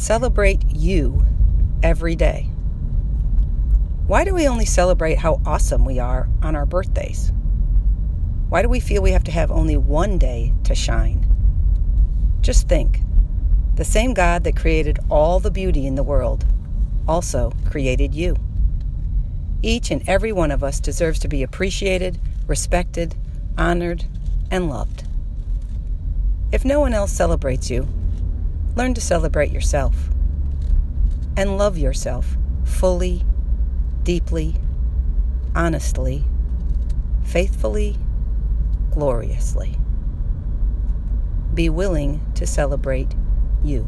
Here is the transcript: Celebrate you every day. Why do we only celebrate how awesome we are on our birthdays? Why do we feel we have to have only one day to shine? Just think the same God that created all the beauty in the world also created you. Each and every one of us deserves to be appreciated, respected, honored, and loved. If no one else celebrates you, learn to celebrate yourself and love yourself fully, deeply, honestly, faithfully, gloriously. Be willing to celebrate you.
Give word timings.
Celebrate 0.00 0.64
you 0.70 1.22
every 1.82 2.16
day. 2.16 2.48
Why 4.06 4.24
do 4.24 4.32
we 4.32 4.48
only 4.48 4.64
celebrate 4.64 5.18
how 5.18 5.42
awesome 5.44 5.84
we 5.84 5.98
are 5.98 6.26
on 6.40 6.56
our 6.56 6.64
birthdays? 6.64 7.30
Why 8.48 8.62
do 8.62 8.70
we 8.70 8.80
feel 8.80 9.02
we 9.02 9.12
have 9.12 9.24
to 9.24 9.30
have 9.30 9.50
only 9.50 9.76
one 9.76 10.16
day 10.16 10.54
to 10.64 10.74
shine? 10.74 11.26
Just 12.40 12.66
think 12.66 13.00
the 13.74 13.84
same 13.84 14.14
God 14.14 14.42
that 14.44 14.56
created 14.56 15.00
all 15.10 15.38
the 15.38 15.50
beauty 15.50 15.86
in 15.86 15.96
the 15.96 16.02
world 16.02 16.46
also 17.06 17.52
created 17.66 18.14
you. 18.14 18.36
Each 19.60 19.90
and 19.90 20.08
every 20.08 20.32
one 20.32 20.50
of 20.50 20.64
us 20.64 20.80
deserves 20.80 21.18
to 21.18 21.28
be 21.28 21.42
appreciated, 21.42 22.18
respected, 22.46 23.16
honored, 23.58 24.06
and 24.50 24.70
loved. 24.70 25.04
If 26.52 26.64
no 26.64 26.80
one 26.80 26.94
else 26.94 27.12
celebrates 27.12 27.68
you, 27.68 27.86
learn 28.80 28.94
to 28.94 29.00
celebrate 29.02 29.52
yourself 29.52 29.94
and 31.36 31.58
love 31.58 31.76
yourself 31.76 32.38
fully, 32.64 33.22
deeply, 34.04 34.54
honestly, 35.54 36.24
faithfully, 37.22 37.94
gloriously. 38.90 39.76
Be 41.52 41.68
willing 41.68 42.22
to 42.36 42.46
celebrate 42.46 43.14
you. 43.62 43.86